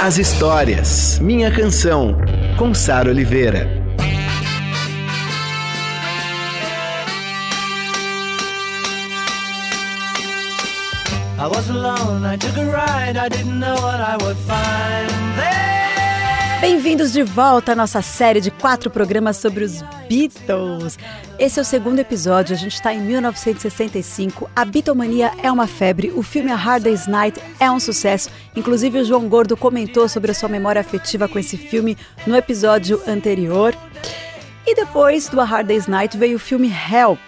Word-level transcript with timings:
as 0.00 0.16
histórias. 0.16 1.18
Minha 1.18 1.50
Canção, 1.50 2.16
com 2.56 2.72
Sara 2.72 3.10
Oliveira. 3.10 3.66
I 11.40 11.46
was 11.46 11.70
alone, 11.70 12.26
I 12.26 12.36
took 12.36 12.56
a 12.56 12.64
ride, 12.64 13.16
I 13.16 13.28
didn't 13.28 13.60
know 13.60 13.74
what 13.74 14.00
I 14.00 14.16
would 14.20 14.36
find 14.36 15.38
there. 15.38 15.77
Bem-vindos 16.60 17.12
de 17.12 17.22
volta 17.22 17.70
à 17.70 17.76
nossa 17.76 18.02
série 18.02 18.40
de 18.40 18.50
quatro 18.50 18.90
programas 18.90 19.36
sobre 19.36 19.62
os 19.62 19.80
Beatles. 20.08 20.98
Esse 21.38 21.60
é 21.60 21.62
o 21.62 21.64
segundo 21.64 22.00
episódio, 22.00 22.52
a 22.52 22.58
gente 22.58 22.74
está 22.74 22.92
em 22.92 23.00
1965. 23.00 24.50
A 24.56 24.64
Beatlemania 24.64 25.30
é 25.40 25.52
uma 25.52 25.68
febre, 25.68 26.10
o 26.10 26.20
filme 26.20 26.50
A 26.50 26.56
Hard 26.56 26.82
Day's 26.82 27.06
Night 27.06 27.40
é 27.60 27.70
um 27.70 27.78
sucesso. 27.78 28.28
Inclusive, 28.56 28.98
o 28.98 29.04
João 29.04 29.28
Gordo 29.28 29.56
comentou 29.56 30.08
sobre 30.08 30.32
a 30.32 30.34
sua 30.34 30.48
memória 30.48 30.80
afetiva 30.80 31.28
com 31.28 31.38
esse 31.38 31.56
filme 31.56 31.96
no 32.26 32.34
episódio 32.36 33.00
anterior. 33.06 33.72
E 34.66 34.74
depois 34.74 35.28
do 35.28 35.40
A 35.40 35.44
Hard 35.44 35.68
Day's 35.68 35.86
Night 35.86 36.18
veio 36.18 36.38
o 36.38 36.40
filme 36.40 36.68
Help 36.68 37.20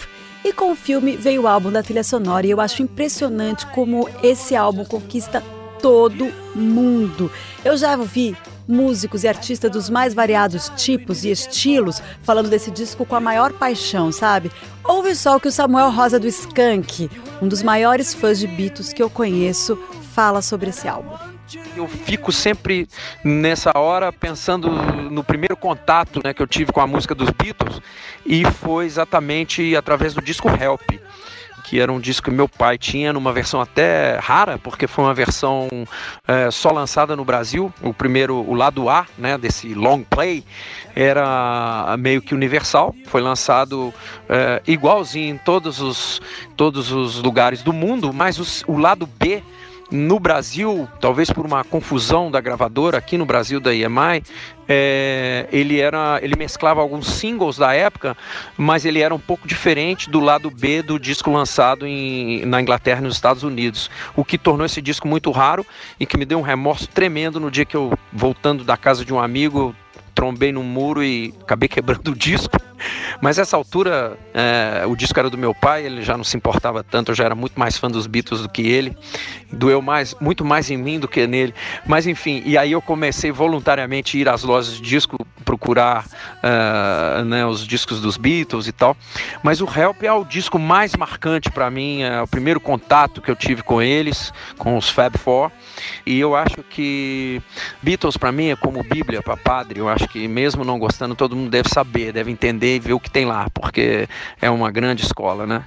e 0.45 0.53
com 0.53 0.73
o 0.73 0.77
filme 0.77 1.17
veio 1.17 1.43
o 1.43 1.47
álbum 1.47 1.71
da 1.71 1.85
trilha 1.85 2.03
sonora 2.03 2.49
e 2.49 2.51
eu 2.51 2.61
acho 2.61 2.83
impressionante 2.83 3.65
como 3.69 4.09
esse 4.25 4.57
álbum 4.57 4.85
conquista 4.85 5.41
todo 5.81 6.33
mundo. 6.55 7.31
Eu 7.65 7.77
já 7.77 7.97
ouvi 7.97 8.37
músicos 8.71 9.25
e 9.25 9.29
artistas 9.29 9.71
dos 9.71 9.91
mais 9.91 10.15
variados 10.15 10.71
tipos 10.77 11.25
e 11.25 11.31
estilos 11.31 12.01
falando 12.23 12.49
desse 12.49 12.71
disco 12.71 13.05
com 13.05 13.17
a 13.17 13.21
maior 13.21 13.53
paixão, 13.53 14.11
sabe? 14.11 14.51
Ouve 14.85 15.15
só 15.15 15.37
o 15.37 15.41
que 15.41 15.49
o 15.49 15.53
Samuel 15.53 15.91
Rosa 15.91 16.19
do 16.19 16.27
Skank, 16.27 17.11
um 17.43 17.49
dos 17.49 17.63
maiores 17.63 18.15
fãs 18.15 18.39
de 18.39 18.47
Beatles 18.47 18.93
que 18.93 19.03
eu 19.03 19.11
conheço, 19.11 19.77
fala 20.15 20.41
sobre 20.41 20.71
esse 20.71 20.89
álbum. 20.89 21.15
Eu 21.77 21.89
fico 21.89 22.31
sempre 22.31 22.89
nessa 23.25 23.77
hora 23.77 24.13
pensando 24.13 24.71
no 24.71 25.25
primeiro 25.25 25.57
contato 25.57 26.21
né, 26.25 26.33
que 26.33 26.41
eu 26.41 26.47
tive 26.47 26.73
com 26.73 26.81
a 26.81 26.87
música 26.87 27.15
dos 27.15 27.31
Beatles 27.31 27.81
e 28.25 28.45
foi 28.45 28.87
exatamente 28.87 29.75
através 29.75 30.15
do 30.15 30.23
disco 30.23 30.49
Help 30.49 31.01
que 31.71 31.79
era 31.79 31.93
um 31.93 32.01
disco 32.01 32.29
que 32.29 32.35
meu 32.35 32.49
pai 32.49 32.77
tinha 32.77 33.13
numa 33.13 33.33
versão 33.33 33.61
até 33.61 34.19
rara, 34.19 34.59
porque 34.59 34.89
foi 34.89 35.05
uma 35.05 35.15
versão 35.15 35.69
é, 36.27 36.51
só 36.51 36.73
lançada 36.73 37.15
no 37.15 37.25
Brasil. 37.25 37.73
O 37.81 37.95
primeiro, 37.95 38.39
o 38.39 38.55
lado 38.55 38.89
A, 38.91 39.07
né, 39.17 39.39
desse 39.39 39.73
long 39.73 40.03
play, 40.03 40.43
era 40.97 41.95
meio 41.97 42.21
que 42.21 42.35
universal. 42.35 42.93
Foi 43.07 43.21
lançado 43.21 43.95
é, 44.29 44.61
igualzinho 44.67 45.33
em 45.33 45.39
todos 45.39 45.81
os, 45.81 46.21
todos 46.57 46.91
os 46.91 47.23
lugares 47.23 47.63
do 47.63 47.73
mundo, 47.73 48.13
mas 48.13 48.41
os, 48.41 48.65
o 48.67 48.77
lado 48.77 49.07
B 49.07 49.41
no 49.91 50.21
Brasil, 50.21 50.89
talvez 51.01 51.31
por 51.31 51.45
uma 51.45 51.65
confusão 51.65 52.31
da 52.31 52.41
gravadora 52.41 52.99
aqui 52.99 53.19
no 53.19 53.27
Brasil 53.27 53.61
da 53.61 53.75
EMI, 53.75 54.23
é, 54.69 55.49
ele 55.51 55.81
era, 55.81 56.21
ele 56.23 56.37
mesclava 56.37 56.81
alguns 56.81 57.09
singles 57.09 57.57
da 57.57 57.75
época, 57.75 58.17
mas 58.57 58.85
ele 58.85 59.01
era 59.01 59.13
um 59.13 59.19
pouco 59.19 59.49
diferente 59.49 60.09
do 60.09 60.21
lado 60.21 60.49
B 60.51 60.81
do 60.81 60.99
disco 60.99 61.31
lançado 61.33 61.87
em, 61.87 62.45
na 62.47 62.61
Inglaterra 62.61 63.01
e 63.01 63.05
nos 63.05 63.17
Estados 63.17 63.43
Unidos, 63.43 63.91
o 64.15 64.25
que 64.25 64.39
tornou 64.39 64.65
esse 64.65 64.81
disco 64.81 65.09
muito 65.09 65.31
raro 65.33 65.67
e 65.99 66.07
que 66.07 66.17
me 66.17 66.25
deu 66.25 66.39
um 66.39 66.43
remorso 66.43 66.89
tremendo 66.89 67.41
no 67.41 67.51
dia 67.51 67.65
que 67.65 67.77
eu 67.77 67.93
voltando 68.13 68.63
da 68.63 68.77
casa 68.77 69.05
de 69.05 69.13
um 69.13 69.19
amigo 69.19 69.75
trombei 70.15 70.53
num 70.53 70.63
muro 70.63 71.03
e 71.03 71.35
acabei 71.41 71.67
quebrando 71.69 72.09
o 72.11 72.15
disco. 72.15 72.57
Mas 73.21 73.39
essa 73.39 73.57
altura, 73.57 74.19
é, 74.35 74.85
o 74.87 74.95
disco 74.97 75.19
era 75.19 75.31
do 75.31 75.39
meu 75.39 75.55
pai, 75.55 75.85
ele 75.87 76.03
já 76.03 76.17
não 76.17 76.25
se 76.25 76.37
importava 76.37 76.83
tanto, 76.83 77.11
eu 77.11 77.15
já 77.15 77.25
era 77.25 77.35
muito 77.35 77.59
mais 77.59 77.77
fã 77.77 77.89
dos 77.89 78.07
Beatles 78.07 78.43
do 78.43 78.49
que 78.49 78.63
ele. 78.63 78.97
Doeu 79.53 79.83
mais, 79.83 80.15
muito 80.21 80.45
mais 80.45 80.71
em 80.71 80.77
mim 80.77 80.99
do 80.99 81.09
que 81.09 81.27
nele. 81.27 81.55
Mas 81.87 82.07
enfim, 82.07 82.43
e 82.45 82.57
aí 82.57 82.73
eu 82.73 82.83
comecei 82.83 83.33
voluntariamente 83.33 84.17
a 84.17 84.21
ir 84.21 84.29
às 84.29 84.43
lojas 84.43 84.75
de 84.75 84.83
disco 84.83 85.27
procurar 85.45 86.07
uh, 86.07 87.25
né, 87.25 87.45
os 87.45 87.67
discos 87.67 88.01
dos 88.01 88.17
Beatles 88.17 88.69
e 88.69 88.73
tal. 88.73 88.97
Mas 89.43 89.61
o 89.61 89.65
Help 89.67 90.03
é 90.05 90.13
o 90.13 90.25
disco 90.25 90.59
mais 90.59 90.95
marcante 90.95 91.51
para 91.51 91.71
mim, 91.71 92.03
é 92.03 92.23
o 92.23 92.27
primeiro 92.27 92.61
contato 92.61 93.21
que 93.21 93.31
eu 93.31 93.35
tive 93.35 93.63
com 93.63 93.83
eles, 93.83 94.33
com 94.57 94.77
os 94.77 94.89
Fab 94.89 95.19
Four. 95.19 95.51
E 96.07 96.21
eu 96.21 96.37
acho 96.37 96.63
que 96.69 97.43
Beatles 97.83 98.17
para 98.17 98.31
mim 98.31 98.49
é 98.49 98.57
como 98.57 98.85
Bíblia 98.85 99.23
para 99.23 99.37
padre. 99.37 99.81
Eu 99.81 99.89
acho 99.89 100.07
que 100.09 100.29
mesmo 100.29 100.65
não 100.65 100.79
gostando, 100.79 101.15
todo 101.15 101.35
mundo 101.35 101.51
deve 101.51 101.69
saber, 101.69 102.13
deve 102.13 102.31
entender 102.31 102.70
e 102.77 102.81
ver 102.81 102.93
o 102.93 103.01
que 103.01 103.11
tem 103.11 103.25
lá, 103.25 103.49
porque 103.53 104.09
é 104.41 104.51
uma 104.51 104.71
grande 104.71 105.05
escola, 105.05 105.47
né? 105.47 105.65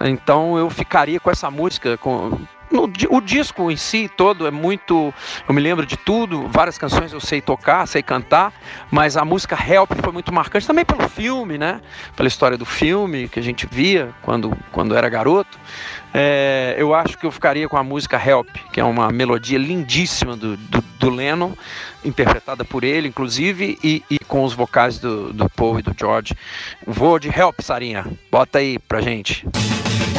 Então 0.00 0.58
eu 0.58 0.68
ficaria 0.70 1.20
com 1.20 1.30
essa 1.30 1.50
música 1.50 1.96
com 1.96 2.38
no, 2.74 2.90
o 3.10 3.20
disco 3.20 3.70
em 3.70 3.76
si 3.76 4.10
todo 4.14 4.46
é 4.46 4.50
muito. 4.50 5.14
Eu 5.48 5.54
me 5.54 5.60
lembro 5.60 5.86
de 5.86 5.96
tudo, 5.96 6.48
várias 6.48 6.76
canções 6.76 7.12
eu 7.12 7.20
sei 7.20 7.40
tocar, 7.40 7.86
sei 7.86 8.02
cantar, 8.02 8.52
mas 8.90 9.16
a 9.16 9.24
música 9.24 9.56
Help 9.56 9.92
foi 10.02 10.12
muito 10.12 10.32
marcante 10.32 10.66
também 10.66 10.84
pelo 10.84 11.08
filme, 11.08 11.56
né? 11.56 11.80
Pela 12.16 12.28
história 12.28 12.58
do 12.58 12.64
filme 12.64 13.28
que 13.28 13.38
a 13.38 13.42
gente 13.42 13.66
via 13.70 14.10
quando, 14.22 14.56
quando 14.72 14.96
era 14.96 15.08
garoto. 15.08 15.58
É, 16.12 16.74
eu 16.78 16.94
acho 16.94 17.16
que 17.18 17.26
eu 17.26 17.30
ficaria 17.30 17.68
com 17.68 17.76
a 17.76 17.82
música 17.82 18.20
Help, 18.24 18.48
que 18.72 18.80
é 18.80 18.84
uma 18.84 19.10
melodia 19.10 19.58
lindíssima 19.58 20.36
do, 20.36 20.56
do, 20.56 20.80
do 20.98 21.10
Lennon, 21.10 21.52
interpretada 22.04 22.64
por 22.64 22.84
ele, 22.84 23.08
inclusive, 23.08 23.78
e, 23.82 24.02
e, 24.10 24.18
com 24.20 24.44
os 24.44 24.52
vocais 24.52 24.98
do, 24.98 25.32
do 25.32 25.48
Paul 25.50 25.78
e 25.78 25.82
do 25.82 25.94
George. 25.98 26.34
Vou 26.86 27.18
de 27.18 27.28
Help, 27.28 27.60
Sarinha. 27.60 28.04
Bota 28.30 28.58
aí 28.58 28.78
pra 28.78 29.00
gente. 29.00 29.44
Help 29.44 30.13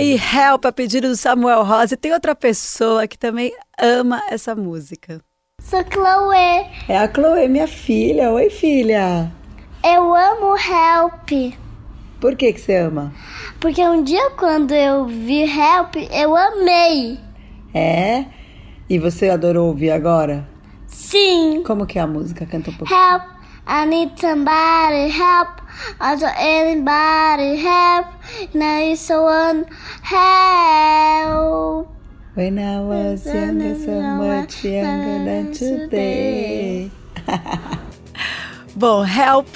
aí, 0.00 0.14
Help, 0.14 0.64
a 0.64 0.72
pedido 0.72 1.08
do 1.08 1.16
Samuel 1.16 1.62
Rosa. 1.62 1.94
E 1.94 1.96
tem 1.96 2.12
outra 2.12 2.34
pessoa 2.34 3.06
que 3.06 3.18
também 3.18 3.52
ama 3.78 4.22
essa 4.30 4.54
música. 4.54 5.20
Sou 5.62 5.84
Chloe. 5.92 6.66
É 6.88 6.96
a 6.96 7.12
Chloe, 7.12 7.48
minha 7.48 7.68
filha. 7.68 8.30
Oi, 8.30 8.48
filha. 8.48 9.30
Eu 9.84 10.14
amo 10.14 10.56
Help. 10.56 11.54
Por 12.18 12.34
que, 12.36 12.52
que 12.52 12.60
você 12.60 12.76
ama? 12.76 13.12
Porque 13.60 13.82
um 13.82 14.02
dia 14.02 14.30
quando 14.30 14.72
eu 14.72 15.06
vi 15.06 15.42
Help, 15.42 15.96
eu 16.10 16.36
amei. 16.36 17.18
É? 17.74 18.24
E 18.88 18.98
você 18.98 19.28
adorou 19.28 19.68
ouvir 19.68 19.90
agora? 19.90 20.48
Sim. 20.86 21.62
Como 21.66 21.86
que 21.86 21.98
é 21.98 22.02
a 22.02 22.06
música? 22.06 22.44
Canta 22.46 22.70
um 22.70 22.74
pouquinho. 22.74 22.98
Help, 22.98 23.22
I 23.68 23.86
need 23.86 24.20
somebody 24.20 25.10
help. 25.10 25.60
Also 26.00 26.26
anybody 26.36 27.56
help, 27.56 28.06
now 28.54 28.94
someone 28.94 29.64
help. 30.02 31.88
When 32.34 32.58
I 32.58 32.80
was 32.80 33.26
younger, 33.26 33.74
so 33.74 34.00
much 34.00 34.64
younger 34.64 35.24
than 35.24 35.52
today. 35.52 36.90
Bom, 38.76 39.04
help 39.04 39.48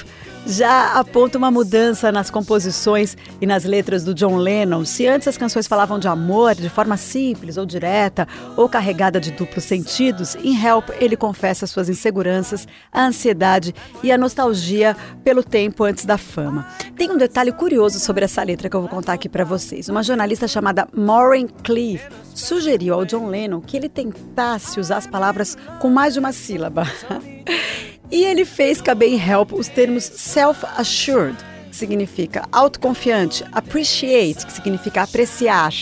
já 0.46 0.92
aponta 0.92 1.38
uma 1.38 1.50
mudança 1.50 2.12
nas 2.12 2.30
composições 2.30 3.16
e 3.40 3.46
nas 3.46 3.64
letras 3.64 4.04
do 4.04 4.14
John 4.14 4.36
Lennon. 4.36 4.84
Se 4.84 5.06
antes 5.06 5.28
as 5.28 5.36
canções 5.36 5.66
falavam 5.66 5.98
de 5.98 6.08
amor 6.08 6.54
de 6.54 6.68
forma 6.68 6.96
simples 6.96 7.56
ou 7.56 7.64
direta 7.64 8.28
ou 8.56 8.68
carregada 8.68 9.20
de 9.20 9.30
duplos 9.30 9.64
sentidos, 9.64 10.34
em 10.36 10.54
Help 10.62 10.90
ele 11.00 11.16
confessa 11.16 11.66
suas 11.66 11.88
inseguranças, 11.88 12.66
a 12.92 13.06
ansiedade 13.06 13.74
e 14.02 14.12
a 14.12 14.18
nostalgia 14.18 14.96
pelo 15.22 15.42
tempo 15.42 15.84
antes 15.84 16.04
da 16.04 16.18
fama. 16.18 16.66
Tem 16.96 17.10
um 17.10 17.16
detalhe 17.16 17.52
curioso 17.52 17.98
sobre 17.98 18.24
essa 18.24 18.42
letra 18.42 18.68
que 18.68 18.76
eu 18.76 18.80
vou 18.80 18.90
contar 18.90 19.14
aqui 19.14 19.28
para 19.28 19.44
vocês. 19.44 19.88
Uma 19.88 20.02
jornalista 20.02 20.46
chamada 20.46 20.86
Maureen 20.92 21.46
Cleave 21.46 22.02
sugeriu 22.34 22.94
ao 22.94 23.04
John 23.04 23.28
Lennon 23.28 23.60
que 23.60 23.76
ele 23.76 23.88
tentasse 23.88 24.78
usar 24.78 24.98
as 24.98 25.06
palavras 25.06 25.56
com 25.80 25.88
mais 25.88 26.14
de 26.14 26.20
uma 26.20 26.32
sílaba. 26.32 26.84
E 28.10 28.24
ele 28.24 28.44
fez 28.44 28.80
caber 28.80 29.08
em 29.08 29.18
Help 29.18 29.52
os 29.52 29.68
termos 29.68 30.04
self-assured, 30.04 31.36
que 31.70 31.76
significa 31.76 32.46
autoconfiante, 32.52 33.44
appreciate, 33.52 34.46
que 34.46 34.52
significa 34.52 35.02
apreciar, 35.02 35.72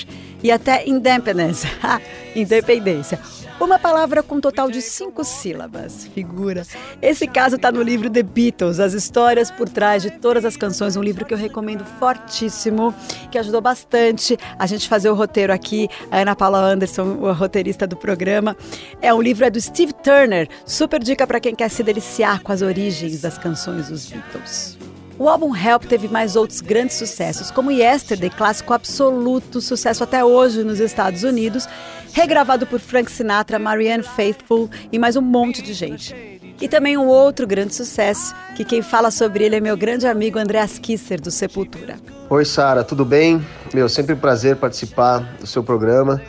e 0.43 0.51
até 0.51 0.89
independence, 0.89 1.67
independência. 2.35 3.19
Uma 3.63 3.79
palavra 3.79 4.25
com 4.25 4.35
um 4.35 4.41
total 4.41 4.69
de 4.73 4.83
cinco 4.83 5.23
sílabas. 5.23 6.09
Figura. 6.13 6.67
Esse 7.01 7.29
caso 7.29 7.55
está 7.55 7.71
no 7.71 7.81
livro 7.81 8.11
The 8.11 8.25
Beatles, 8.25 8.81
As 8.81 8.93
Histórias 8.93 9.53
por 9.53 9.69
Trás 9.69 10.03
de 10.03 10.11
Todas 10.11 10.45
as 10.45 10.57
Canções, 10.57 10.97
um 10.97 11.01
livro 11.01 11.25
que 11.25 11.33
eu 11.33 11.39
recomendo 11.39 11.85
fortíssimo, 11.85 12.93
que 13.31 13.39
ajudou 13.39 13.61
bastante 13.61 14.37
a 14.59 14.67
gente 14.67 14.89
fazer 14.89 15.11
o 15.11 15.15
roteiro 15.15 15.53
aqui. 15.53 15.89
A 16.11 16.19
Ana 16.19 16.35
Paula 16.35 16.59
Anderson, 16.59 17.25
a 17.25 17.33
roteirista 17.33 17.87
do 17.87 17.97
programa. 17.97 18.57
É 19.01 19.15
um 19.15 19.23
livro 19.23 19.45
é 19.45 19.51
do 19.51 19.61
Steve 19.61 19.93
Turner, 19.93 20.49
super 20.67 21.01
dica 21.01 21.25
para 21.25 21.39
quem 21.39 21.55
quer 21.55 21.69
se 21.69 21.85
deliciar 21.85 22.43
com 22.43 22.51
as 22.51 22.63
origens 22.63 23.21
das 23.21 23.39
canções 23.39 23.89
dos 23.89 24.07
Beatles. 24.07 24.92
O 25.19 25.29
álbum 25.29 25.55
Help 25.55 25.85
teve 25.85 26.09
mais 26.09 26.37
outros 26.37 26.61
grandes 26.61 26.97
sucessos, 26.97 27.51
como 27.51 27.71
Yesterday, 27.71 28.31
clássico 28.31 28.73
absoluto, 28.73 29.61
sucesso 29.61 30.03
até 30.03 30.25
hoje 30.25 30.65
nos 30.65 30.81
Estados 30.81 31.23
Unidos, 31.23 31.69
regravado 32.13 32.67
por 32.67 32.81
Frank 32.81 33.11
Sinatra, 33.11 33.59
Marianne 33.59 34.03
Faithfull 34.03 34.71
e 34.91 34.99
mais 34.99 35.17
um 35.17 35.21
monte 35.21 35.63
de 35.63 35.75
gente. 35.75 36.15
E 36.61 36.69
também 36.69 36.97
um 36.97 37.07
outro 37.07 37.47
grande 37.47 37.75
sucesso, 37.75 38.35
que 38.57 38.65
quem 38.65 38.83
fala 38.83 39.11
sobre 39.11 39.45
ele 39.45 39.57
é 39.57 39.61
meu 39.61 39.77
grande 39.77 40.07
amigo 40.07 40.39
Andreas 40.39 40.79
Kisser, 40.79 41.21
do 41.21 41.31
Sepultura. 41.31 41.97
Oi, 42.31 42.45
Sara, 42.45 42.83
tudo 42.83 43.05
bem? 43.05 43.45
Meu, 43.75 43.89
sempre 43.89 44.15
um 44.15 44.19
prazer 44.19 44.57
participar 44.57 45.19
do 45.39 45.47
seu 45.47 45.63
programa, 45.63 46.23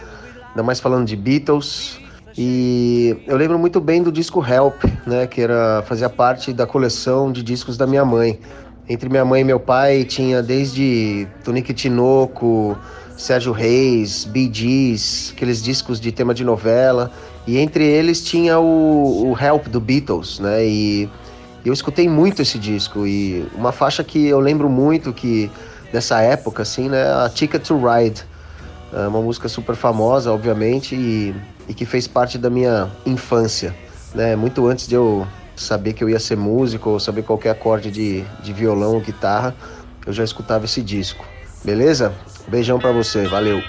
ainda 0.49 0.63
mais 0.63 0.79
falando 0.79 1.05
de 1.07 1.15
Beatles. 1.15 1.99
E 2.37 3.15
eu 3.27 3.37
lembro 3.37 3.59
muito 3.59 3.79
bem 3.79 4.01
do 4.01 4.11
disco 4.11 4.43
Help, 4.43 4.83
né, 5.05 5.27
que 5.27 5.39
era 5.39 5.83
fazia 5.87 6.09
parte 6.09 6.51
da 6.51 6.65
coleção 6.65 7.31
de 7.31 7.43
discos 7.43 7.77
da 7.77 7.85
minha 7.85 8.03
mãe. 8.03 8.39
Entre 8.87 9.07
minha 9.07 9.23
mãe 9.23 9.41
e 9.41 9.43
meu 9.45 9.59
pai 9.59 10.03
tinha 10.03 10.43
desde 10.43 11.25
Tonique 11.43 11.73
Tinoco, 11.73 12.77
Sérgio 13.15 13.53
Reis, 13.53 14.27
Gees, 14.51 15.31
aqueles 15.33 15.63
discos 15.63 16.01
de 16.01 16.11
tema 16.11 16.33
de 16.33 16.43
novela. 16.43 17.09
E 17.47 17.57
entre 17.57 17.85
eles 17.85 18.21
tinha 18.21 18.59
o, 18.59 19.31
o 19.31 19.37
Help 19.39 19.67
do 19.67 19.79
Beatles, 19.79 20.39
né? 20.39 20.65
E 20.65 21.09
eu 21.65 21.71
escutei 21.71 22.09
muito 22.09 22.41
esse 22.41 22.59
disco. 22.59 23.07
E 23.07 23.45
uma 23.55 23.71
faixa 23.71 24.03
que 24.03 24.27
eu 24.27 24.39
lembro 24.39 24.69
muito 24.69 25.13
que 25.13 25.49
nessa 25.93 26.19
época, 26.19 26.63
assim, 26.63 26.89
né? 26.89 27.03
A 27.03 27.29
Ticket 27.29 27.65
to 27.65 27.77
Ride. 27.77 28.21
É 28.91 29.07
uma 29.07 29.21
música 29.21 29.49
super 29.49 29.75
famosa, 29.75 30.31
obviamente, 30.31 30.93
e, 30.93 31.33
e 31.67 31.73
que 31.73 31.83
fez 31.83 32.07
parte 32.07 32.37
da 32.37 32.49
minha 32.49 32.91
infância, 33.05 33.73
né? 34.13 34.35
Muito 34.35 34.67
antes 34.67 34.87
de 34.87 34.93
eu 34.93 35.25
saber 35.55 35.93
que 35.93 36.03
eu 36.03 36.09
ia 36.09 36.19
ser 36.19 36.37
músico 36.37 36.89
ou 36.89 36.99
saber 36.99 37.23
qualquer 37.23 37.51
acorde 37.51 37.91
de, 37.91 38.23
de 38.41 38.53
violão 38.53 38.95
ou 38.95 39.01
guitarra, 39.01 39.55
eu 40.05 40.13
já 40.13 40.23
escutava 40.23 40.65
esse 40.65 40.81
disco. 40.81 41.25
Beleza? 41.63 42.13
Beijão 42.47 42.79
para 42.79 42.91
você, 42.91 43.27
valeu. 43.27 43.61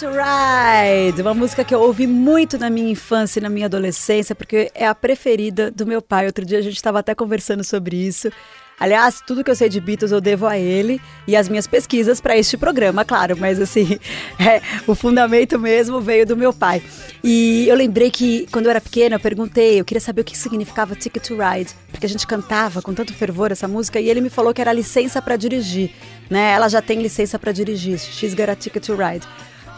To 0.00 0.06
Ride, 0.06 1.20
uma 1.20 1.34
música 1.34 1.62
que 1.62 1.74
eu 1.74 1.80
ouvi 1.82 2.06
muito 2.06 2.56
na 2.56 2.70
minha 2.70 2.90
infância 2.90 3.38
e 3.38 3.42
na 3.42 3.50
minha 3.50 3.66
adolescência, 3.66 4.34
porque 4.34 4.70
é 4.74 4.86
a 4.86 4.94
preferida 4.94 5.70
do 5.70 5.84
meu 5.84 6.00
pai. 6.00 6.24
Outro 6.24 6.42
dia 6.42 6.58
a 6.58 6.62
gente 6.62 6.76
estava 6.76 7.00
até 7.00 7.14
conversando 7.14 7.62
sobre 7.62 7.96
isso. 7.96 8.30
Aliás, 8.78 9.20
tudo 9.26 9.44
que 9.44 9.50
eu 9.50 9.54
sei 9.54 9.68
de 9.68 9.78
Beatles 9.78 10.10
eu 10.10 10.18
devo 10.22 10.46
a 10.46 10.56
ele 10.56 11.02
e 11.26 11.36
as 11.36 11.50
minhas 11.50 11.66
pesquisas 11.66 12.18
para 12.18 12.34
este 12.34 12.56
programa, 12.56 13.04
claro, 13.04 13.36
mas 13.36 13.60
assim, 13.60 13.98
é, 14.40 14.62
o 14.86 14.94
fundamento 14.94 15.58
mesmo 15.58 16.00
veio 16.00 16.24
do 16.24 16.34
meu 16.34 16.50
pai. 16.50 16.82
E 17.22 17.68
eu 17.68 17.76
lembrei 17.76 18.10
que 18.10 18.46
quando 18.50 18.64
eu 18.64 18.70
era 18.70 18.80
pequena 18.80 19.16
eu 19.16 19.20
perguntei, 19.20 19.78
eu 19.78 19.84
queria 19.84 20.00
saber 20.00 20.22
o 20.22 20.24
que 20.24 20.38
significava 20.38 20.96
Ticket 20.96 21.26
to 21.26 21.36
Ride, 21.36 21.74
porque 21.90 22.06
a 22.06 22.08
gente 22.08 22.26
cantava 22.26 22.80
com 22.80 22.94
tanto 22.94 23.12
fervor 23.12 23.52
essa 23.52 23.68
música 23.68 24.00
e 24.00 24.08
ele 24.08 24.22
me 24.22 24.30
falou 24.30 24.54
que 24.54 24.62
era 24.62 24.72
licença 24.72 25.20
para 25.20 25.36
dirigir, 25.36 25.90
né? 26.30 26.52
Ela 26.52 26.68
já 26.70 26.80
tem 26.80 27.02
licença 27.02 27.38
para 27.38 27.52
dirigir, 27.52 27.98
She's 27.98 28.32
Got 28.32 28.48
a 28.48 28.56
Ticket 28.56 28.86
to 28.86 28.96
Ride. 28.96 29.26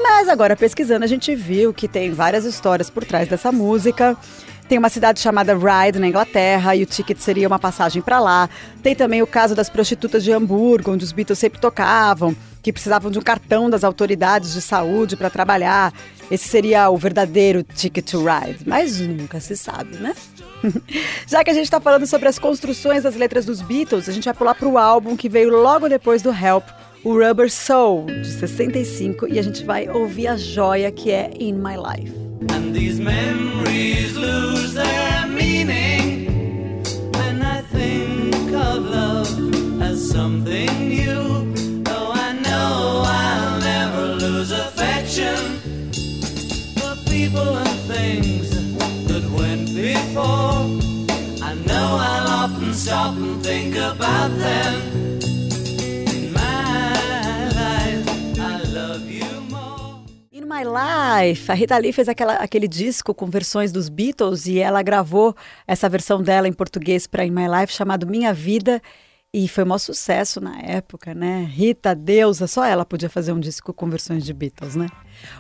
Mas 0.02 0.28
agora 0.28 0.56
pesquisando 0.56 1.04
a 1.04 1.08
gente 1.08 1.34
viu 1.34 1.72
que 1.72 1.86
tem 1.86 2.10
várias 2.10 2.44
histórias 2.44 2.90
por 2.90 3.04
trás 3.04 3.28
dessa 3.28 3.52
música. 3.52 4.16
Tem 4.68 4.78
uma 4.78 4.88
cidade 4.88 5.20
chamada 5.20 5.54
Ryde 5.54 5.98
na 5.98 6.08
Inglaterra 6.08 6.74
e 6.74 6.82
o 6.82 6.86
ticket 6.86 7.18
seria 7.18 7.46
uma 7.46 7.58
passagem 7.58 8.00
para 8.00 8.18
lá. 8.18 8.48
Tem 8.82 8.94
também 8.94 9.22
o 9.22 9.26
caso 9.26 9.54
das 9.54 9.68
prostitutas 9.68 10.24
de 10.24 10.32
Hamburgo, 10.32 10.92
onde 10.92 11.04
os 11.04 11.12
Beatles 11.12 11.38
sempre 11.38 11.60
tocavam, 11.60 12.34
que 12.62 12.72
precisavam 12.72 13.10
de 13.10 13.18
um 13.18 13.22
cartão 13.22 13.68
das 13.68 13.84
autoridades 13.84 14.54
de 14.54 14.62
saúde 14.62 15.16
para 15.16 15.28
trabalhar. 15.28 15.92
Esse 16.30 16.48
seria 16.48 16.88
o 16.88 16.96
verdadeiro 16.96 17.62
Ticket 17.62 18.10
to 18.10 18.24
Ride, 18.24 18.60
mas 18.66 18.98
nunca 18.98 19.40
se 19.40 19.56
sabe, 19.56 19.96
né? 19.98 20.14
Já 21.26 21.44
que 21.44 21.50
a 21.50 21.54
gente 21.54 21.64
está 21.64 21.80
falando 21.80 22.06
sobre 22.06 22.28
as 22.28 22.38
construções 22.38 23.02
das 23.02 23.14
letras 23.14 23.44
dos 23.44 23.60
Beatles, 23.60 24.08
a 24.08 24.12
gente 24.12 24.24
vai 24.24 24.34
pular 24.34 24.54
para 24.54 24.68
o 24.68 24.78
álbum 24.78 25.16
que 25.16 25.28
veio 25.28 25.50
logo 25.50 25.88
depois 25.88 26.22
do 26.22 26.30
Help, 26.30 26.64
o 27.04 27.18
Rubber 27.18 27.50
Soul, 27.50 28.06
de 28.06 28.30
65, 28.30 29.26
e 29.26 29.38
a 29.38 29.42
gente 29.42 29.64
vai 29.64 29.88
ouvir 29.88 30.28
a 30.28 30.36
joia 30.36 30.90
que 30.92 31.10
é 31.10 31.30
In 31.38 31.54
My 31.54 31.76
Life. 31.76 32.12
And 32.50 32.72
these 32.72 33.00
memories 33.00 34.14
lose 34.16 34.74
their 34.74 35.26
meaning 35.26 36.28
when 37.16 37.42
I 37.42 37.62
think 37.72 38.52
of 38.54 38.84
love 38.84 39.82
as 39.82 39.98
something 39.98 40.70
new. 40.88 41.82
Though 41.82 42.12
I 42.12 42.32
know 42.34 43.02
I'll 43.04 43.60
never 43.60 44.14
lose 44.16 44.52
affection 44.52 45.60
for 46.76 46.96
people 47.10 47.56
and 47.56 47.80
things 47.88 48.50
that 49.08 49.24
went 49.30 49.74
before. 49.74 50.68
I 51.42 51.54
know 51.66 51.98
I'll 52.00 52.44
often 52.44 52.72
stop 52.74 53.16
and 53.16 53.42
think 53.42 53.74
about 53.76 54.30
them. 54.38 54.91
My 60.62 61.24
Life. 61.24 61.50
A 61.50 61.54
Rita 61.54 61.76
Lee 61.76 61.92
fez 61.92 62.08
aquela, 62.08 62.34
aquele 62.34 62.68
disco 62.68 63.12
com 63.14 63.26
versões 63.26 63.72
dos 63.72 63.88
Beatles 63.88 64.46
e 64.46 64.58
ela 64.58 64.82
gravou 64.82 65.34
essa 65.66 65.88
versão 65.88 66.22
dela 66.22 66.46
em 66.46 66.52
português 66.52 67.06
para 67.06 67.24
In 67.24 67.30
My 67.30 67.46
Life 67.48 67.72
chamado 67.72 68.06
Minha 68.06 68.32
Vida 68.32 68.80
e 69.34 69.48
foi 69.48 69.64
um 69.64 69.68
maior 69.68 69.78
sucesso 69.78 70.40
na 70.40 70.60
época, 70.60 71.14
né? 71.14 71.48
Rita, 71.50 71.94
deusa, 71.94 72.46
só 72.46 72.64
ela 72.64 72.84
podia 72.84 73.08
fazer 73.08 73.32
um 73.32 73.40
disco 73.40 73.72
com 73.72 73.88
versões 73.88 74.24
de 74.24 74.32
Beatles, 74.32 74.76
né? 74.76 74.86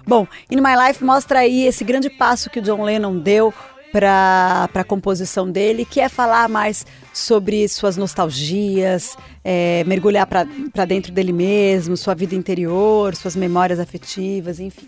Bom, 0.06 0.26
In 0.50 0.56
My 0.56 0.74
Life 0.86 1.04
mostra 1.04 1.40
aí 1.40 1.66
esse 1.66 1.84
grande 1.84 2.08
passo 2.10 2.50
que 2.50 2.58
o 2.58 2.62
John 2.62 2.82
Lennon 2.82 3.18
deu 3.18 3.52
para 3.92 4.70
a 4.74 4.84
composição 4.84 5.50
dele, 5.50 5.84
que 5.84 6.00
é 6.00 6.08
falar 6.08 6.48
mais 6.48 6.86
sobre 7.12 7.68
suas 7.68 7.98
nostalgias, 7.98 9.14
é, 9.44 9.84
mergulhar 9.84 10.26
para 10.26 10.84
dentro 10.86 11.12
dele 11.12 11.32
mesmo, 11.32 11.94
sua 11.94 12.14
vida 12.14 12.34
interior, 12.34 13.14
suas 13.14 13.36
memórias 13.36 13.78
afetivas, 13.78 14.58
enfim. 14.58 14.86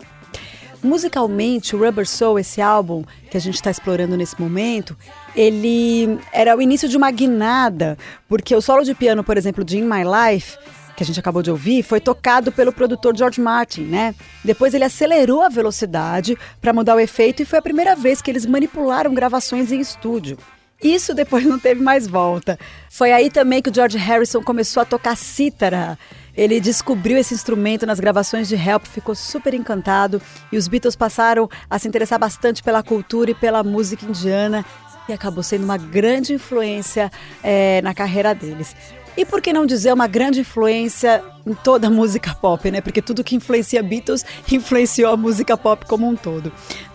Musicalmente, 0.85 1.75
o 1.75 1.79
Rubber 1.83 2.07
Soul, 2.07 2.39
esse 2.39 2.61
álbum 2.61 3.03
que 3.29 3.35
a 3.35 3.41
gente 3.41 3.55
está 3.55 3.71
explorando 3.71 4.15
nesse 4.15 4.39
momento, 4.39 4.95
ele 5.35 6.19
era 6.31 6.55
o 6.55 6.61
início 6.61 6.87
de 6.87 6.95
uma 6.95 7.09
guinada, 7.09 7.97
porque 8.27 8.55
o 8.55 8.61
solo 8.61 8.83
de 8.83 8.93
piano, 8.93 9.23
por 9.23 9.35
exemplo, 9.37 9.63
de 9.63 9.77
In 9.79 9.83
My 9.83 10.03
Life, 10.03 10.57
que 10.95 11.03
a 11.03 11.05
gente 11.05 11.19
acabou 11.19 11.41
de 11.41 11.51
ouvir, 11.51 11.83
foi 11.83 11.99
tocado 11.99 12.51
pelo 12.51 12.71
produtor 12.71 13.17
George 13.17 13.41
Martin, 13.41 13.81
né? 13.81 14.15
Depois 14.43 14.73
ele 14.73 14.83
acelerou 14.83 15.41
a 15.41 15.49
velocidade 15.49 16.37
para 16.61 16.71
mudar 16.71 16.95
o 16.95 16.99
efeito 16.99 17.41
e 17.41 17.45
foi 17.45 17.59
a 17.59 17.61
primeira 17.61 17.95
vez 17.95 18.21
que 18.21 18.31
eles 18.31 18.45
manipularam 18.45 19.13
gravações 19.13 19.71
em 19.71 19.79
estúdio. 19.79 20.37
Isso 20.81 21.13
depois 21.13 21.45
não 21.45 21.57
teve 21.57 21.81
mais 21.81 22.07
volta. 22.07 22.59
Foi 22.89 23.11
aí 23.11 23.29
também 23.29 23.61
que 23.61 23.69
o 23.69 23.73
George 23.73 23.97
Harrison 23.97 24.43
começou 24.43 24.81
a 24.81 24.85
tocar 24.85 25.17
cítara. 25.17 25.97
Ele 26.37 26.59
descobriu 26.59 27.17
esse 27.17 27.33
instrumento 27.33 27.85
nas 27.85 27.99
gravações 27.99 28.47
de 28.47 28.55
Help, 28.55 28.85
ficou 28.85 29.15
super 29.15 29.53
encantado 29.53 30.21
e 30.51 30.57
os 30.57 30.67
Beatles 30.67 30.95
passaram 30.95 31.49
a 31.69 31.79
se 31.79 31.87
interessar 31.87 32.19
bastante 32.19 32.61
pela 32.61 32.83
cultura 32.83 33.31
e 33.31 33.35
pela 33.35 33.63
música 33.63 34.05
indiana 34.05 34.65
e 35.07 35.13
acabou 35.13 35.43
sendo 35.43 35.63
uma 35.63 35.77
grande 35.77 36.33
influência 36.33 37.11
é, 37.43 37.81
na 37.81 37.93
carreira 37.93 38.33
deles. 38.33 38.75
E 39.17 39.23
por 39.23 39.41
que 39.41 39.53
não 39.53 39.65
dizer 39.65 39.93
uma 39.93 40.07
grande 40.07 40.41
influência 40.41 41.23
em 41.45 41.53
toda 41.53 41.87
a 41.87 41.89
música 41.89 42.35
pop, 42.35 42.69
né? 42.69 42.81
Porque 42.81 43.01
tudo 43.01 43.23
que 43.23 43.35
influencia 43.35 43.81
Beatles 43.81 44.25
influenciou 44.51 45.13
a 45.13 45.17
música 45.17 45.55
pop 45.55 45.85
como 45.85 46.07
um 46.07 46.15
todo. 46.15 46.51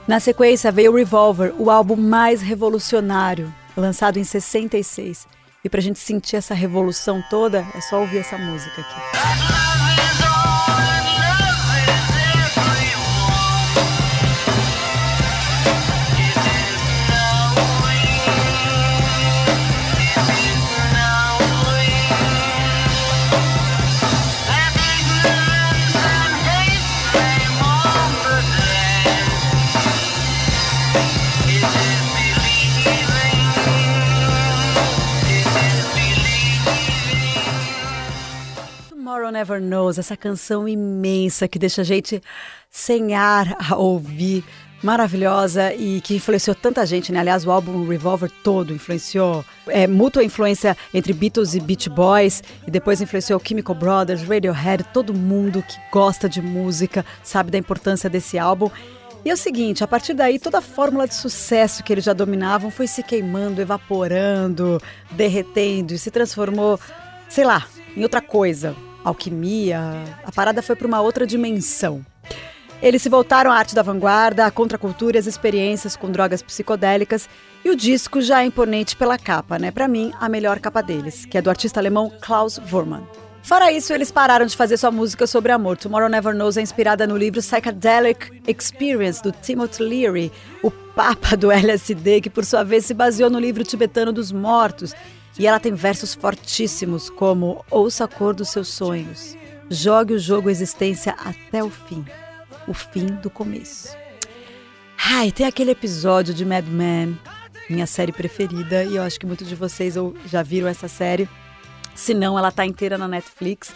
Na 0.06 0.20
sequência 0.20 0.70
veio 0.70 0.94
Revolver, 0.94 1.54
o 1.58 1.70
álbum 1.70 1.96
mais 1.96 2.42
revolucionário, 2.42 3.52
lançado 3.74 4.18
em 4.18 4.24
66 4.24 5.39
E 5.62 5.68
para 5.68 5.78
a 5.78 5.82
gente 5.82 5.98
sentir 5.98 6.36
essa 6.36 6.54
revolução 6.54 7.22
toda, 7.28 7.66
é 7.74 7.80
só 7.82 8.00
ouvir 8.00 8.18
essa 8.18 8.38
música 8.38 8.80
aqui. 8.80 9.89
Never 39.50 39.60
Knows, 39.60 39.98
essa 39.98 40.16
canção 40.16 40.68
imensa 40.68 41.48
que 41.48 41.58
deixa 41.58 41.80
a 41.80 41.84
gente 41.84 42.22
sem 42.70 43.14
ar 43.14 43.56
a 43.68 43.76
ouvir, 43.76 44.44
maravilhosa 44.80 45.74
e 45.74 46.00
que 46.00 46.14
influenciou 46.14 46.54
tanta 46.54 46.86
gente, 46.86 47.10
né? 47.10 47.18
Aliás, 47.18 47.44
o 47.44 47.50
álbum 47.50 47.86
Revolver 47.86 48.30
todo 48.44 48.72
influenciou, 48.72 49.44
é, 49.66 49.86
mútua 49.86 50.22
influência 50.22 50.76
entre 50.94 51.12
Beatles 51.12 51.54
e 51.54 51.60
Beach 51.60 51.90
Boys 51.90 52.42
e 52.66 52.70
depois 52.70 53.00
influenciou 53.00 53.42
Chemical 53.44 53.74
Brothers, 53.74 54.22
Radiohead, 54.22 54.84
todo 54.92 55.12
mundo 55.12 55.62
que 55.62 55.76
gosta 55.92 56.28
de 56.28 56.40
música 56.40 57.04
sabe 57.22 57.50
da 57.50 57.58
importância 57.58 58.08
desse 58.08 58.38
álbum. 58.38 58.70
E 59.22 59.28
é 59.28 59.34
o 59.34 59.36
seguinte, 59.36 59.84
a 59.84 59.88
partir 59.88 60.14
daí 60.14 60.38
toda 60.38 60.58
a 60.58 60.62
fórmula 60.62 61.06
de 61.06 61.14
sucesso 61.14 61.82
que 61.82 61.92
eles 61.92 62.04
já 62.04 62.14
dominavam 62.14 62.70
foi 62.70 62.86
se 62.86 63.02
queimando, 63.02 63.60
evaporando, 63.60 64.80
derretendo 65.10 65.92
e 65.92 65.98
se 65.98 66.10
transformou, 66.10 66.80
sei 67.28 67.44
lá, 67.44 67.66
em 67.94 68.02
outra 68.02 68.22
coisa 68.22 68.74
alquimia, 69.04 69.80
a 70.24 70.32
parada 70.32 70.62
foi 70.62 70.76
para 70.76 70.86
uma 70.86 71.00
outra 71.00 71.26
dimensão. 71.26 72.04
Eles 72.82 73.02
se 73.02 73.10
voltaram 73.10 73.52
à 73.52 73.56
arte 73.56 73.74
da 73.74 73.82
vanguarda, 73.82 74.46
à 74.46 74.50
contracultura 74.50 75.16
e 75.16 75.20
às 75.20 75.26
experiências 75.26 75.96
com 75.96 76.10
drogas 76.10 76.40
psicodélicas, 76.40 77.28
e 77.62 77.68
o 77.68 77.76
disco 77.76 78.22
já 78.22 78.42
é 78.42 78.46
imponente 78.46 78.96
pela 78.96 79.18
capa, 79.18 79.58
né? 79.58 79.70
Para 79.70 79.86
mim, 79.86 80.12
a 80.18 80.28
melhor 80.30 80.58
capa 80.60 80.82
deles, 80.82 81.26
que 81.26 81.36
é 81.36 81.42
do 81.42 81.50
artista 81.50 81.78
alemão 81.78 82.10
Klaus 82.22 82.58
Wurmann. 82.72 83.06
Fora 83.42 83.70
isso, 83.72 83.92
eles 83.92 84.10
pararam 84.10 84.46
de 84.46 84.56
fazer 84.56 84.76
sua 84.76 84.90
música 84.90 85.26
sobre 85.26 85.52
amor. 85.52 85.76
Tomorrow 85.76 86.08
Never 86.08 86.34
Knows 86.34 86.56
é 86.56 86.62
inspirada 86.62 87.06
no 87.06 87.16
livro 87.16 87.40
Psychedelic 87.40 88.42
Experience, 88.46 89.22
do 89.22 89.32
Timothy 89.32 89.82
Leary, 89.82 90.32
o 90.62 90.70
papa 90.70 91.36
do 91.36 91.50
LSD, 91.50 92.22
que 92.22 92.30
por 92.30 92.44
sua 92.44 92.62
vez 92.62 92.86
se 92.86 92.94
baseou 92.94 93.28
no 93.28 93.38
livro 93.38 93.64
tibetano 93.64 94.12
dos 94.12 94.32
mortos 94.32 94.94
e 95.40 95.46
ela 95.46 95.58
tem 95.58 95.72
versos 95.72 96.14
fortíssimos 96.14 97.08
como 97.08 97.64
Ouça 97.70 98.04
a 98.04 98.08
cor 98.08 98.34
dos 98.34 98.50
seus 98.50 98.68
sonhos, 98.68 99.34
jogue 99.70 100.12
o 100.12 100.18
jogo 100.18 100.50
existência 100.50 101.14
até 101.14 101.64
o 101.64 101.70
fim, 101.70 102.04
o 102.68 102.74
fim 102.74 103.06
do 103.06 103.30
começo. 103.30 103.96
Ai, 105.02 105.32
tem 105.32 105.46
aquele 105.46 105.70
episódio 105.70 106.34
de 106.34 106.44
Mad 106.44 106.66
Men, 106.66 107.18
minha 107.70 107.86
série 107.86 108.12
preferida, 108.12 108.84
e 108.84 108.96
eu 108.96 109.02
acho 109.02 109.18
que 109.18 109.24
muitos 109.24 109.48
de 109.48 109.54
vocês 109.54 109.94
já 110.26 110.42
viram 110.42 110.68
essa 110.68 110.88
série. 110.88 111.26
Se 111.94 112.12
não, 112.12 112.38
ela 112.38 112.52
tá 112.52 112.66
inteira 112.66 112.98
na 112.98 113.08
Netflix. 113.08 113.74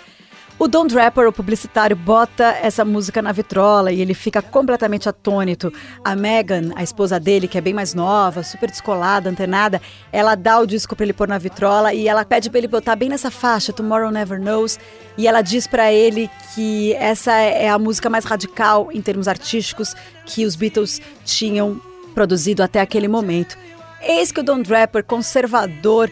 O 0.57 0.69
Don 0.69 0.87
Draper, 0.87 1.27
o 1.27 1.33
publicitário, 1.33 1.97
bota 1.97 2.45
essa 2.63 2.85
música 2.85 3.21
na 3.21 3.33
vitrola 3.33 3.91
e 3.91 4.01
ele 4.01 4.15
fica 4.15 4.41
completamente 4.41 5.09
atônito. 5.09 5.73
A 6.05 6.15
Megan, 6.15 6.71
a 6.77 6.83
esposa 6.83 7.19
dele, 7.19 7.49
que 7.49 7.59
é 7.59 7.61
bem 7.61 7.75
mais 7.75 7.93
nova, 7.93 8.45
super 8.45 8.71
descolada, 8.71 9.29
antenada, 9.29 9.83
ela 10.13 10.37
dá 10.37 10.61
o 10.61 10.67
disco 10.67 10.95
para 10.95 11.07
ele 11.07 11.13
pôr 11.13 11.27
na 11.27 11.39
vitrola 11.39 11.93
e 11.93 12.07
ela 12.07 12.25
pede 12.25 12.51
para 12.51 12.59
ele 12.59 12.69
botar 12.69 12.95
bem 12.95 13.09
nessa 13.09 13.33
faixa, 13.33 13.73
Tomorrow 13.73 14.13
Never 14.13 14.41
Knows, 14.41 14.79
e 15.19 15.27
ela 15.27 15.43
diz 15.43 15.67
para 15.67 15.93
ele 15.93 16.31
que 16.55 16.95
essa 16.95 17.33
é 17.33 17.69
a 17.69 17.79
música 17.79 18.09
mais 18.09 18.25
radical 18.25 18.91
em 18.93 19.03
termos 19.03 19.27
artísticos 19.27 19.93
que 20.25 20.47
os 20.47 20.55
Beatles 20.55 21.03
tinham 21.25 21.81
produzido 22.15 22.63
até 22.63 22.81
aquele 22.81 23.09
momento. 23.09 23.59
Eis 24.07 24.31
que 24.31 24.41
o 24.41 24.43
Don 24.43 24.61
Draper, 24.61 25.03
conservador, 25.03 26.11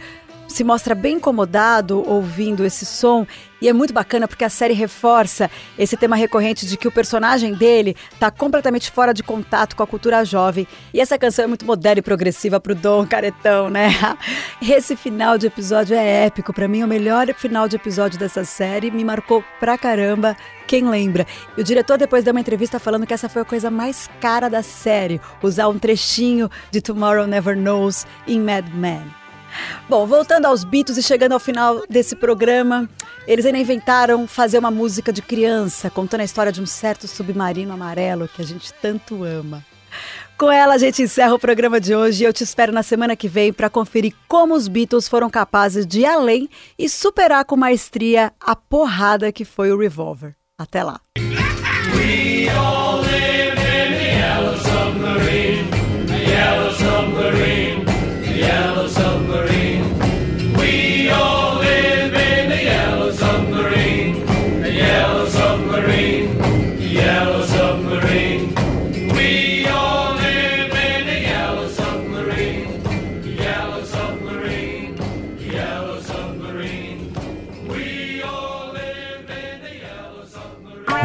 se 0.48 0.64
mostra 0.64 0.94
bem 0.94 1.16
incomodado 1.16 2.02
ouvindo 2.08 2.64
esse 2.64 2.84
som 2.84 3.26
e 3.62 3.68
é 3.68 3.72
muito 3.72 3.94
bacana 3.94 4.26
porque 4.26 4.44
a 4.44 4.50
série 4.50 4.74
reforça 4.74 5.48
esse 5.78 5.96
tema 5.96 6.16
recorrente 6.16 6.66
de 6.66 6.76
que 6.76 6.88
o 6.88 6.90
personagem 6.90 7.54
dele 7.54 7.96
está 8.12 8.28
completamente 8.28 8.90
fora 8.90 9.14
de 9.14 9.22
contato 9.22 9.76
com 9.76 9.84
a 9.84 9.86
cultura 9.86 10.24
jovem. 10.24 10.66
E 10.92 11.00
essa 11.00 11.16
canção 11.16 11.44
é 11.44 11.46
muito 11.46 11.64
moderna 11.64 12.00
e 12.00 12.02
progressiva 12.02 12.58
pro 12.58 12.74
Dom 12.74 13.06
Caretão, 13.06 13.70
né? 13.70 13.90
Esse 14.60 14.96
final 14.96 15.38
de 15.38 15.46
episódio 15.46 15.96
é 15.96 16.26
épico. 16.26 16.52
Para 16.52 16.66
mim, 16.66 16.82
o 16.82 16.88
melhor 16.88 17.32
final 17.34 17.68
de 17.68 17.76
episódio 17.76 18.18
dessa 18.18 18.44
série. 18.44 18.90
Me 18.90 19.04
marcou 19.04 19.44
pra 19.60 19.78
caramba. 19.78 20.36
Quem 20.66 20.88
lembra? 20.88 21.24
E 21.56 21.60
o 21.60 21.64
diretor 21.64 21.96
depois 21.96 22.24
deu 22.24 22.32
uma 22.32 22.40
entrevista 22.40 22.80
falando 22.80 23.06
que 23.06 23.14
essa 23.14 23.28
foi 23.28 23.42
a 23.42 23.44
coisa 23.44 23.70
mais 23.70 24.10
cara 24.20 24.50
da 24.50 24.62
série, 24.62 25.20
usar 25.40 25.68
um 25.68 25.78
trechinho 25.78 26.50
de 26.72 26.80
Tomorrow 26.80 27.28
Never 27.28 27.56
Knows 27.56 28.06
em 28.26 28.40
Mad 28.40 28.68
Men. 28.74 29.21
Bom, 29.88 30.06
voltando 30.06 30.46
aos 30.46 30.64
Beatles 30.64 30.98
e 30.98 31.02
chegando 31.02 31.32
ao 31.32 31.40
final 31.40 31.82
desse 31.88 32.16
programa, 32.16 32.88
eles 33.26 33.44
ainda 33.44 33.58
inventaram 33.58 34.26
fazer 34.26 34.58
uma 34.58 34.70
música 34.70 35.12
de 35.12 35.22
criança, 35.22 35.90
contando 35.90 36.20
a 36.20 36.24
história 36.24 36.52
de 36.52 36.60
um 36.62 36.66
certo 36.66 37.06
submarino 37.06 37.72
amarelo 37.72 38.28
que 38.28 38.42
a 38.42 38.44
gente 38.44 38.72
tanto 38.74 39.24
ama. 39.24 39.64
Com 40.38 40.50
ela, 40.50 40.74
a 40.74 40.78
gente 40.78 41.02
encerra 41.02 41.34
o 41.34 41.38
programa 41.38 41.80
de 41.80 41.94
hoje 41.94 42.24
e 42.24 42.26
eu 42.26 42.32
te 42.32 42.42
espero 42.42 42.72
na 42.72 42.82
semana 42.82 43.14
que 43.14 43.28
vem 43.28 43.52
para 43.52 43.70
conferir 43.70 44.14
como 44.26 44.54
os 44.54 44.66
Beatles 44.66 45.06
foram 45.06 45.30
capazes 45.30 45.86
de 45.86 46.00
ir 46.00 46.06
além 46.06 46.48
e 46.78 46.88
superar 46.88 47.44
com 47.44 47.56
maestria 47.56 48.32
a 48.40 48.56
porrada 48.56 49.30
que 49.30 49.44
foi 49.44 49.70
o 49.70 49.78
Revolver. 49.78 50.34
Até 50.58 50.82
lá! 50.82 51.00